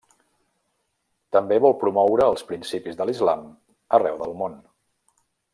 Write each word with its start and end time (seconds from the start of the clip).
També 1.35 1.59
vol 1.67 1.75
promoure 1.83 2.27
els 2.33 2.45
principis 2.53 2.99
de 3.03 3.09
l'Islam 3.11 3.47
arreu 3.99 4.21
del 4.27 4.37
món. 4.45 4.61